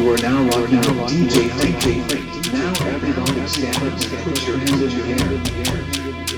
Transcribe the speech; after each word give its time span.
You 0.00 0.14
are 0.14 0.16
now 0.16 0.42
rocking 0.48 0.78
with 0.78 1.10
DJ 1.10 1.50
Frank. 1.50 2.52
Now 2.54 2.72
everybody 2.86 3.46
stand 3.46 3.76
up 3.76 3.82
and 3.82 4.24
put 4.24 4.46
your 4.46 4.56
hands 4.56 4.94
in 4.94 5.42
the 5.42 5.70
air. 5.70 6.29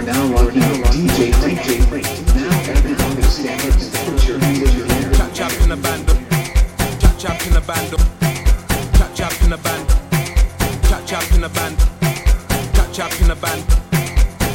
are 0.00 0.06
now 0.06 0.24
locked 0.26 0.56
in 0.56 0.62
DJ 0.62 1.30
DJ 1.32 2.34
Now 2.34 2.72
every 2.72 2.92
out 2.92 3.22
standard 3.24 3.74
temperature 3.92 4.38
is 4.40 4.76
your 4.76 4.86
chop 5.34 5.52
in 5.62 5.68
the 5.68 5.76
band. 5.76 6.06
Chop 7.00 7.18
chop 7.18 7.46
in 7.46 7.52
the 7.52 7.60
band. 7.60 7.90
Chop 8.96 9.14
chop 9.14 9.42
in 9.42 9.50
the 9.50 9.58
band. 9.58 9.88
Chop 10.88 11.06
chop 11.06 11.32
in 11.32 11.40
the 11.42 11.48
band. 11.48 11.78
Chop 12.74 12.92
chop 12.92 13.20
in 13.20 13.28
the 13.28 13.36
band. 13.36 13.64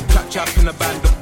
Chop 0.09 0.29
chop 0.29 0.57
in 0.57 0.65
the 0.65 0.73
band. 0.73 1.14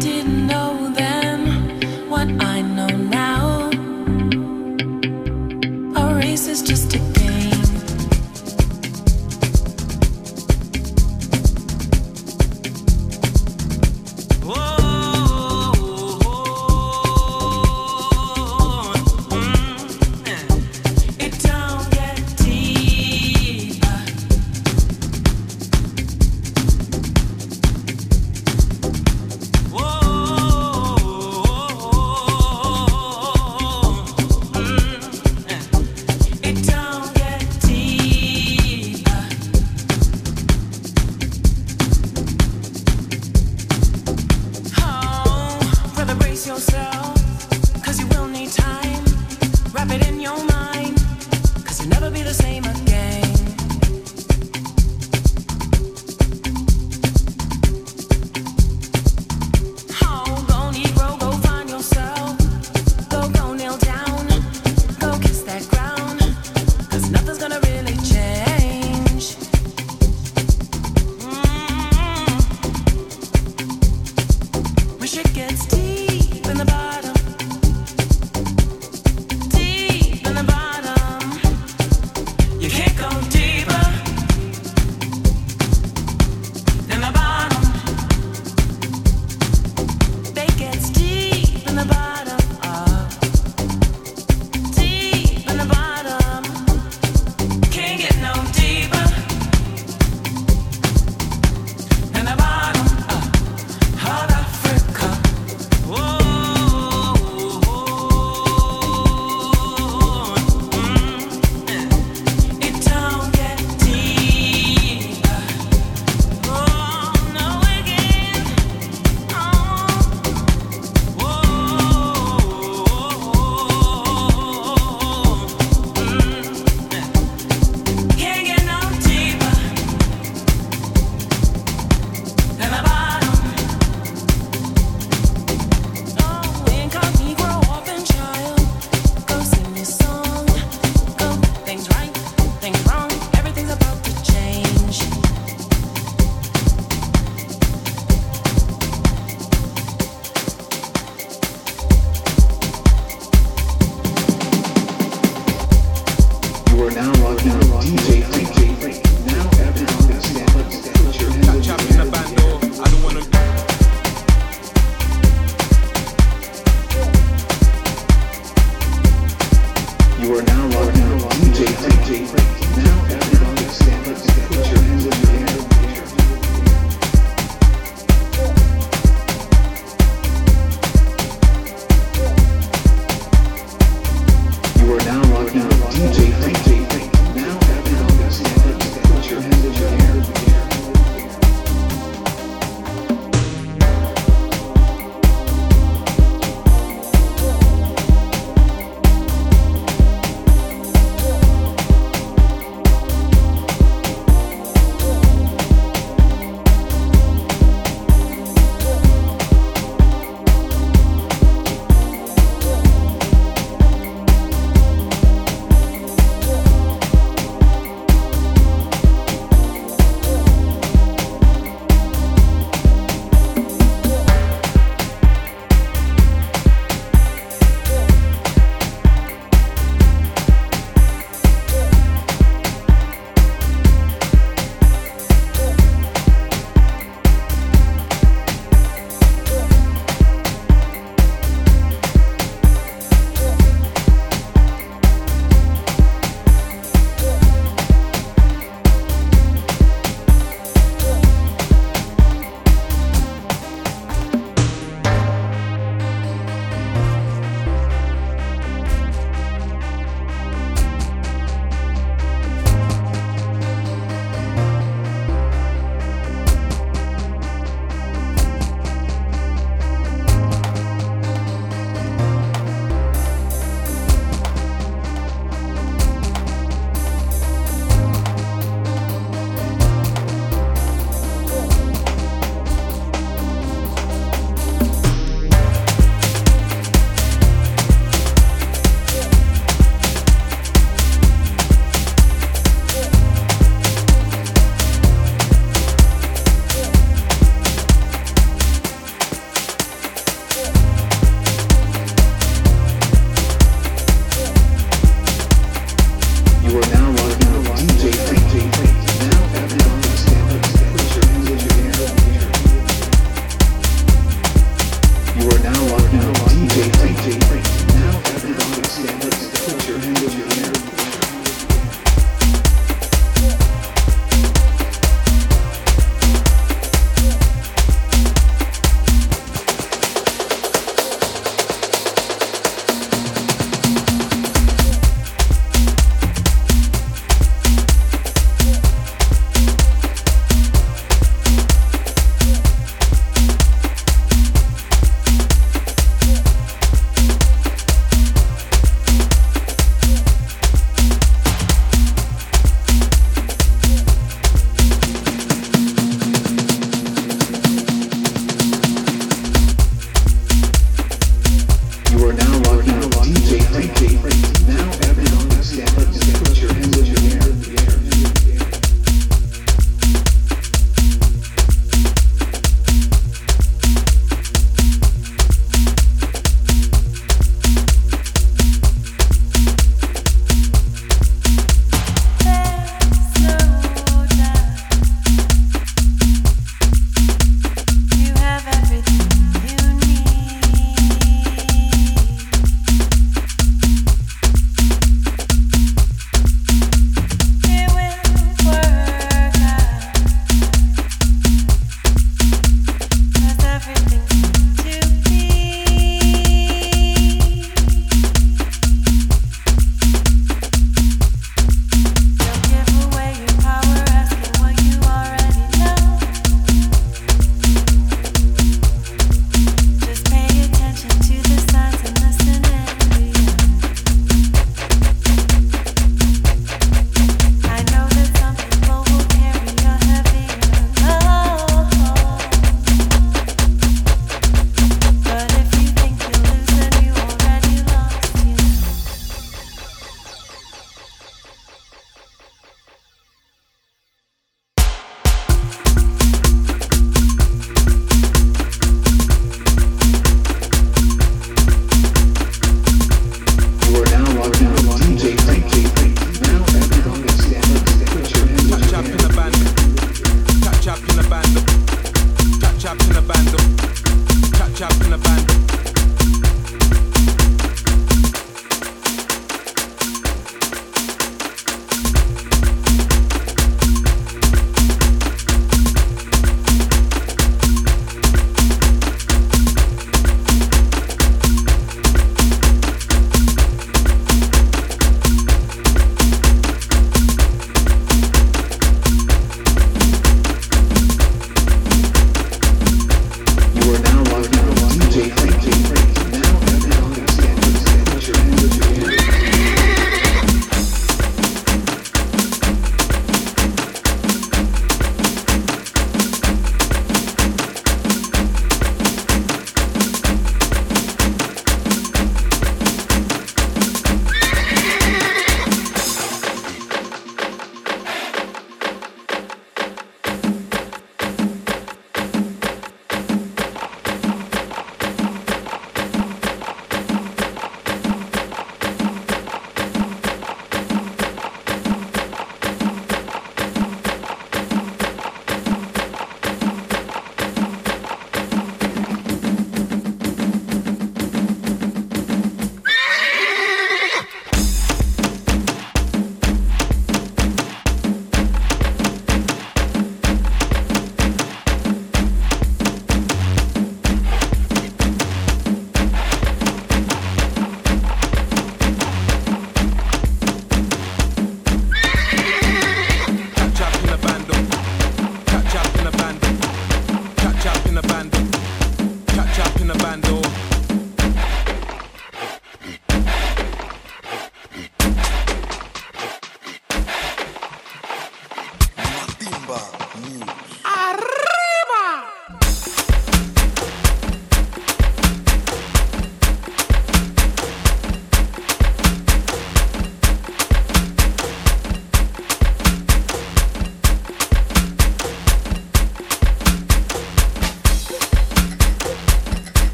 didn't 0.00 0.46
know. 0.46 0.69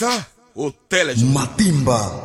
está 0.00 0.26
o 0.54 0.72
Matimba. 1.22 2.24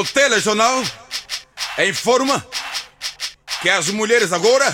O 0.00 0.04
telejornal 0.04 0.82
informa 1.86 2.46
é 2.56 3.60
que 3.60 3.68
as 3.68 3.90
mulheres 3.90 4.32
agora 4.32 4.66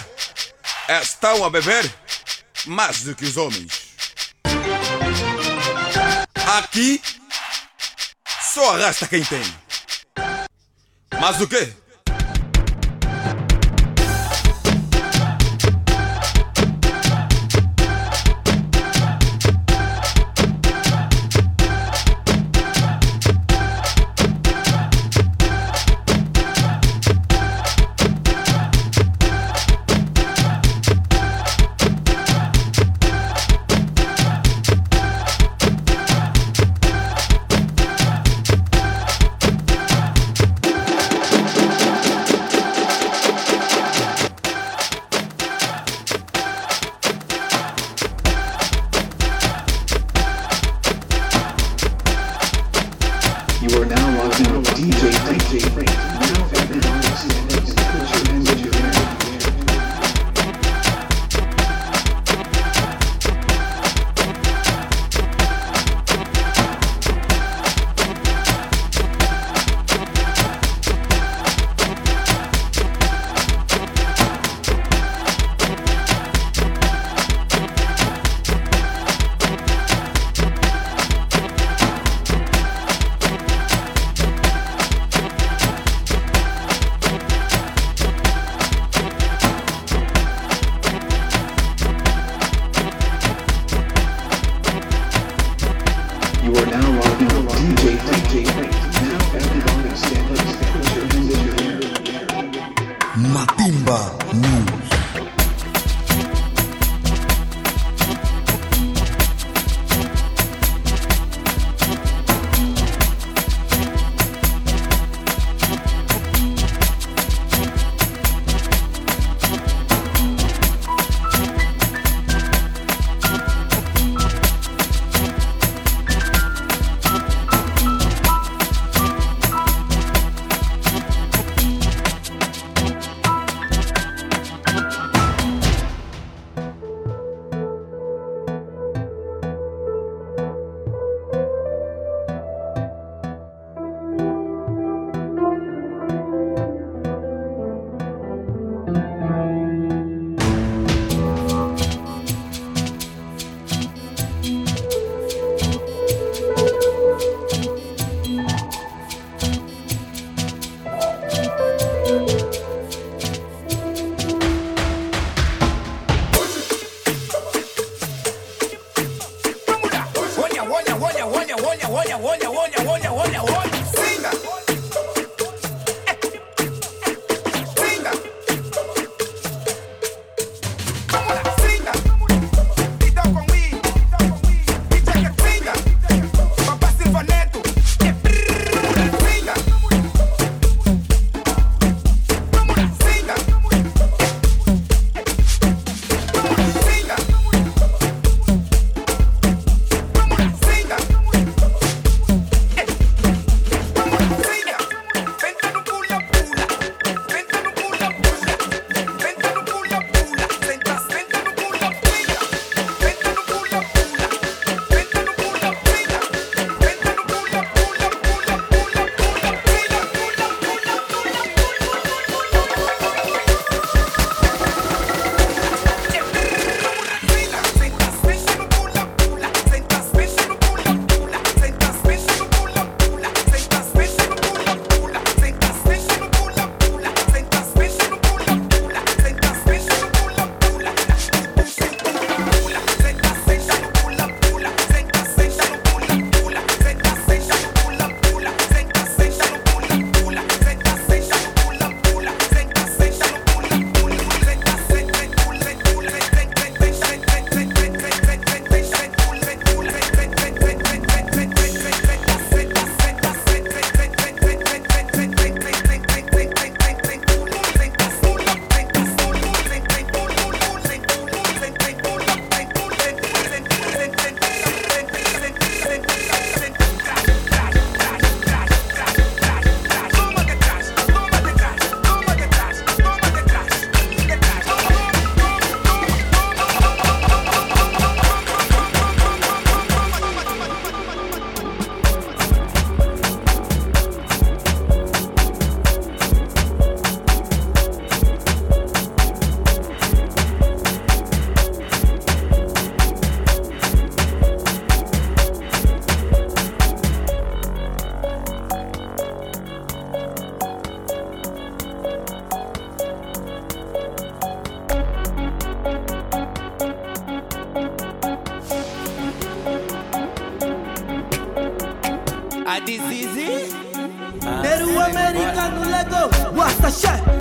estão 1.02 1.44
a 1.44 1.50
beber 1.50 1.92
mais 2.64 3.00
do 3.00 3.12
que 3.12 3.24
os 3.24 3.36
homens. 3.36 3.88
Aqui 6.56 7.02
só 8.40 8.76
arrasta 8.76 9.08
quem 9.08 9.24
tem. 9.24 9.42
Mas 11.20 11.40
o 11.40 11.48
quê? 11.48 11.72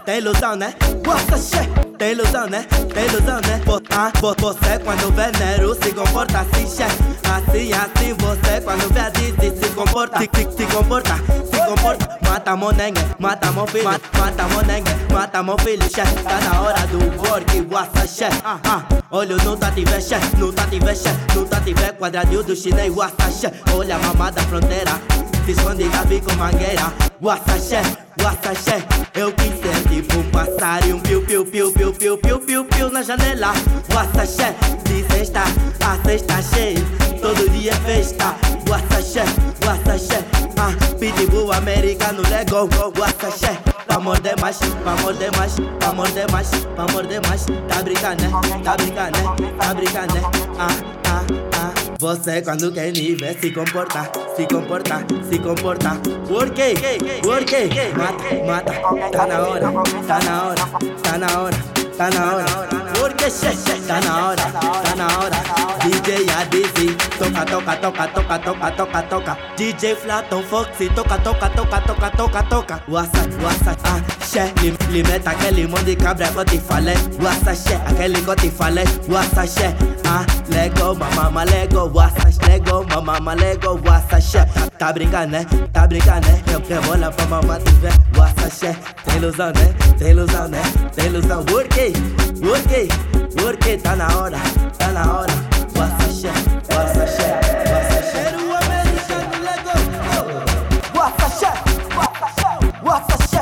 Tem 0.06 0.18
ilusão, 0.18 0.56
né? 0.56 0.74
Tem 2.00 2.12
ilusão, 2.14 2.48
né? 2.48 2.66
Tem 2.94 3.06
ilusão, 3.06 3.40
né? 3.42 3.62
Vo- 3.64 3.80
ah, 3.92 4.12
vo- 4.20 4.36
você 4.40 4.80
quando 4.84 5.12
vê 5.14 5.32
Nero 5.38 5.76
se 5.76 5.94
comporta 5.94 6.40
assim, 6.40 6.68
chefe. 6.68 7.04
Assim, 7.30 7.72
assim, 7.72 8.14
você 8.14 8.62
quando 8.62 8.92
vê 8.92 9.12
Dizzy 9.12 9.56
se 9.64 9.70
comporta. 9.74 10.18
Se, 10.20 10.26
se, 10.58 10.66
comporta, 10.66 11.16
se 11.16 11.66
comporta. 11.68 12.20
Mata 12.28 12.56
monengue, 12.56 13.00
mata 13.20 13.52
meu 13.52 13.68
filho. 13.68 13.84
Mata, 13.86 14.44
monengue, 14.54 14.90
mata 15.14 15.44
meu 15.44 15.58
filho, 15.60 15.84
chefe. 15.84 16.16
Tá 16.24 16.40
na 16.42 16.62
hora 16.62 16.80
do 16.88 16.98
work, 17.22 17.62
what's 17.72 18.16
chefe? 18.18 18.42
Ah, 18.44 18.60
ah. 18.66 18.84
Olho 19.12 19.38
no 19.44 19.56
tativé, 19.56 20.02
chefe. 20.02 20.36
No 20.38 20.52
tativé, 20.52 20.96
chefe. 20.96 21.20
No 21.36 21.46
tativé, 21.46 21.92
quadradinho 21.94 22.44
do 22.44 22.56
chinês, 22.56 22.92
what's 22.94 23.40
chefe? 23.40 23.62
Olha 23.74 23.96
a 23.96 24.00
mamada 24.00 24.42
fronteira. 24.44 24.92
Esconde 25.48 25.88
Gabi 25.90 26.22
com 26.22 26.36
mangueira. 26.36 26.92
Guaçaxé, 27.22 27.82
guaçaxé 28.20 28.84
Eu 29.14 29.32
quis 29.32 29.54
ser 29.60 29.90
tipo 29.90 30.18
um 30.18 30.24
passarinho 30.32 31.00
Piu, 31.00 31.22
piu, 31.22 31.46
piu, 31.46 31.72
piu, 31.72 31.94
piu, 31.94 32.18
piu, 32.18 32.40
piu, 32.40 32.66
piu 32.66 32.90
na 32.92 33.02
janela. 33.02 33.54
Guaçaxé, 33.92 34.56
de 34.84 35.04
sexta 35.14 35.44
a 35.86 36.08
sexta 36.08 36.42
cheia 36.42 36.80
Todo 37.22 37.50
dia 37.52 37.72
é 37.72 37.76
festa. 37.76 38.36
Guaçaxé, 38.68 39.24
guaçaxé 39.64 40.26
Ah, 40.58 40.72
pitbull 41.00 41.54
americano 41.54 42.22
lego 42.30 42.68
Guaçaxé 42.98 43.58
Pra 43.86 44.00
morder 44.00 44.36
mais, 44.42 44.58
pra 44.58 44.96
morder 44.96 45.32
mais, 45.38 45.54
pra 45.80 45.94
morder 45.94 46.32
mais, 46.32 46.50
pra 46.76 46.88
morder 46.92 47.22
mais. 47.28 47.46
Tá 47.46 47.84
brincando, 47.84 48.24
né? 48.24 48.62
Tá 48.64 48.76
brincando, 48.76 49.18
né? 49.20 49.52
Tá 49.58 49.74
brincando, 49.74 50.14
né? 50.16 50.22
Ah, 50.60 50.68
ah, 51.08 51.24
ah 51.54 51.75
você 52.00 52.42
quando 52.42 52.72
quer 52.72 52.92
ver 52.92 53.38
se 53.40 53.52
comporta, 53.52 54.10
se 54.36 54.46
comporta, 54.46 55.06
se 55.30 55.40
comporta. 55.40 55.92
Por 56.28 56.50
quê? 56.52 56.74
Mata, 57.98 58.46
mata. 58.46 59.10
Tá 59.12 59.28
na 59.28 59.42
hora, 59.42 59.72
tá 60.08 60.20
na 60.20 60.44
hora, 60.44 60.66
tá 61.04 61.18
na 61.18 61.40
hora, 61.40 61.58
tá 61.98 62.10
na 62.10 62.36
hora. 62.36 62.66
Por 63.00 63.14
que 63.14 63.30
xê, 63.30 63.52
xê, 63.52 63.80
tá 63.88 64.02
na 64.02 64.28
hora, 64.28 64.44
na 64.96 65.06
hora. 65.20 65.66
DJ 65.86 66.26
toca, 67.20 67.46
toca, 67.46 67.76
toca, 67.78 68.08
toca, 68.08 68.40
toca, 68.40 68.72
toca, 68.72 69.04
toca. 69.04 69.38
DJ 69.56 69.96
Flaton 69.96 70.42
Foxy, 70.44 70.90
toca, 70.90 71.18
toca, 71.20 71.50
toca, 71.50 71.82
toca, 71.82 72.10
toca, 72.12 72.44
toca. 72.44 72.84
Wassa, 72.88 73.30
wassa, 73.42 73.78
ah, 73.84 74.02
xé, 74.24 74.52
li, 74.62 74.76
li 74.90 75.04
meta 75.04 75.32
aquele 75.32 75.62
limão 75.62 75.84
de 75.84 75.96
cabra 75.96 76.28
que 76.28 76.46
te 76.46 76.60
falei. 76.60 76.96
Wassa, 77.22 77.54
xé, 77.54 77.76
aquele 77.86 78.20
que 78.20 78.36
te 78.36 78.50
falei. 78.50 78.86
Wassa, 79.08 79.46
xé, 79.46 79.76
ah, 80.08 80.26
Lego, 80.50 80.96
mamama, 80.96 81.44
Lego, 81.44 81.90
wassa, 81.94 82.30
Lego, 82.48 82.84
mamama, 82.90 83.34
Lego, 83.34 83.80
wassa, 83.86 84.20
xé. 84.22 84.46
Tá 84.78 84.92
brincando, 84.94 85.32
né? 85.32 85.46
Tá 85.74 85.88
brincando, 85.88 86.28
né? 86.28 86.42
Eu 86.52 86.62
quero 86.62 86.82
bola 86.84 87.12
pra 87.12 87.26
mamãe 87.26 87.60
te 87.62 87.72
ver. 87.74 87.94
Xé, 88.56 88.76
tem 89.04 89.18
ilusão, 89.18 89.48
né? 89.48 89.74
Tem 89.98 90.10
ilusão, 90.12 90.48
né? 90.48 90.62
Tem 90.96 91.08
ilusão. 91.08 91.44
Quê? 91.44 91.92
Por 93.36 93.58
quê? 93.58 93.78
Tá 93.78 93.96
na 93.96 94.08
hora, 94.18 94.38
tá 94.78 94.88
na 94.90 95.02
hora. 95.14 95.34
Wassa, 95.76 96.10
xé, 96.14 96.32
wassa, 96.74 97.08
xé, 97.08 97.40
wassa, 97.72 98.02
xé. 98.04 98.24
Peru 98.24 98.56
americano, 98.56 99.36
Lego, 99.44 99.74
wassa, 100.98 101.30
xé, 101.30 101.52
wassa, 101.98 102.28
xé, 102.38 102.52
wassa, 102.84 103.18
xé, 103.28 103.42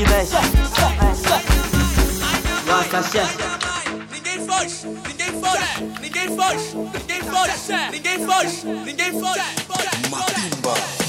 Xé, 0.00 0.24
xé. 0.24 0.40
Wassa, 2.66 3.02
xé. 3.02 3.24
Ninguém 4.10 4.46
foge, 4.46 4.86
ninguém 5.06 5.32
foge, 5.42 5.84
ninguém 6.00 6.28
foge, 6.36 6.74
ninguém 7.06 7.22
foge, 7.22 7.52
ninguém 7.92 8.26
foge, 8.26 8.66
ninguém 8.86 9.12
foge. 9.20 9.42
Matimba. 10.08 10.99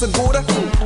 Segura. 0.00 0.42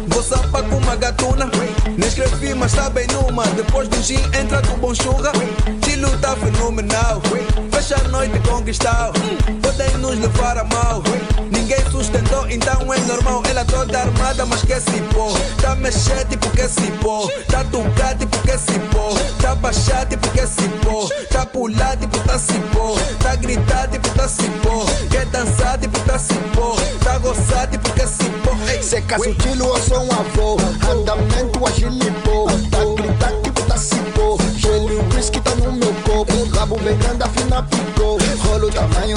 Vou 0.09 0.23
sampar 0.23 0.65
com 0.65 0.77
uma 0.77 0.97
gatuna. 0.97 1.49
Nem 1.97 2.09
escrevi, 2.09 2.53
mas 2.53 2.73
tá 2.73 2.91
bem 2.91 3.07
numa. 3.09 3.47
Depois 3.49 3.87
do 3.89 4.03
gin 4.03 4.21
entra 4.41 4.61
do 4.63 4.77
bom 4.79 4.93
chuga. 4.93 5.31
Tilo 5.83 6.11
tá 6.19 6.35
fenomenal. 6.35 7.23
Fecha 7.71 7.95
a 7.95 8.09
noite 8.09 8.41
conquistal. 8.41 9.13
Podem 9.63 9.97
nos 9.99 10.19
levar 10.19 10.59
a 10.59 10.65
mal. 10.65 11.01
Ninguém 11.53 11.79
sustentou, 11.93 12.51
então 12.51 12.93
é 12.93 12.99
normal. 13.07 13.43
Ela 13.49 13.65
toda 13.65 14.01
armada, 14.01 14.45
mas 14.47 14.63
quer 14.63 14.81
se 14.81 15.01
pôr. 15.15 15.33
Tá 15.63 15.77
mexendo 15.77 16.37
porque 16.41 16.69
se 16.69 16.91
pôr. 17.01 17.31
Tá 17.49 17.63
tocado 17.65 17.94
Ei, 29.15 29.21
Se 29.21 29.29
caso 29.29 29.31
estilo 29.31 29.65
eu 29.67 29.83
sou 29.83 30.03
um 30.03 30.11
avô. 30.13 30.57
Andamento 30.91 31.67
agilipou 31.67 32.47
Tá 32.71 32.85
gritando 32.97 33.43
tipo 33.43 33.63
tá 33.63 33.77
cipó 33.77 34.37
Gelo 34.57 34.93
e 34.93 34.97
o 34.97 35.15
whisky 35.15 35.41
tá 35.41 35.55
no 35.55 35.73
meu 35.73 35.95
copo 36.03 36.45
Rabo 36.57 36.77
bem 36.81 36.97
grande, 36.99 37.23
afina 37.23 37.61
Rolo 37.61 37.94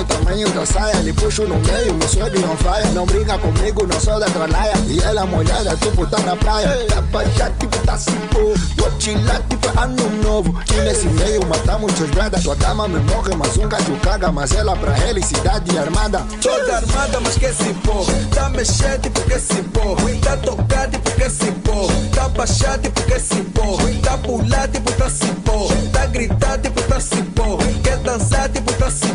tamanho, 0.08 0.50
da 0.50 0.66
saia 0.66 0.96
Lhe 1.02 1.14
puxo 1.14 1.44
no 1.44 1.56
meio, 1.60 1.94
meu 1.94 2.08
swag 2.08 2.38
on 2.44 2.58
fire 2.58 2.94
Não 2.94 3.06
briga 3.06 3.38
comigo, 3.38 3.86
não 3.86 4.00
sou 4.00 4.20
da 4.20 4.28
tralaia 4.28 4.74
E 4.88 5.00
ela 5.00 5.26
molhada, 5.26 5.76
tipo 5.78 6.06
tá 6.08 6.20
na 6.20 6.36
praia 6.36 6.86
Tá 6.88 7.02
baixado, 7.02 7.54
tipo 7.60 7.78
tá 7.86 7.98
cipó 7.98 8.54
Tô 8.76 8.92
chilado, 9.00 9.44
tipo 9.50 9.80
ano 9.80 10.24
novo 10.24 10.56
E 10.74 10.82
nesse 10.82 11.08
meio 11.08 11.46
matamos 11.48 11.94
seus 11.94 12.10
bradas 12.12 12.44
Tua 12.44 12.56
dama 12.56 12.88
me 12.88 13.00
morre, 13.12 13.36
mas 13.36 13.58
um 13.58 13.68
gajo 13.68 13.96
caga 14.02 14.32
Mas 14.32 14.52
ela 14.54 14.76
pra 14.76 14.98
ele, 15.08 15.22
cidade 15.22 15.78
armada 15.78 16.26
Toda 16.42 16.78
armada, 16.78 17.20
mas 17.20 17.38
quer 17.38 17.54
se 17.54 17.74
pôr. 17.76 18.06
Tá 18.34 18.50
mexendo 18.50 19.12
porque 19.12 19.40
se 19.40 19.62
pôr. 19.64 19.98
Tá 20.22 20.38
tocado 20.38 21.00
porque 21.00 21.30
se 21.30 21.52
pôr. 21.52 21.92
Tá 22.14 22.30
baixado 22.30 22.92
porque 22.92 23.20
se 23.20 23.42
pôr. 23.44 23.78
Tá 24.04 24.18
pulado 24.18 24.82
porque 24.82 25.02
tá 25.02 25.10
se 25.10 25.28
pôr. 25.28 25.72
Tá 25.92 26.06
gritado 26.08 26.72
porque 26.72 26.90
tá 26.90 27.00
se 27.00 27.22
pôr. 27.24 27.58
Quer 27.84 27.98
dançar 27.98 28.50
porque 28.50 28.74
tá 28.74 28.92
se 28.92 29.08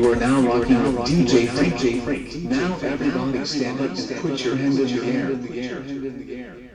You 0.00 0.12
are 0.12 0.16
now 0.16 0.40
rocking 0.40 0.82
with 0.82 1.10
DJ 1.10 2.00
Frank. 2.02 2.34
Now 2.44 2.78
everybody 2.80 3.44
stand 3.44 3.82
up 3.82 3.90
and 3.90 4.20
put 4.22 4.42
your 4.42 4.56
hands 4.56 4.78
in 4.78 6.26
the 6.26 6.40
air. 6.40 6.69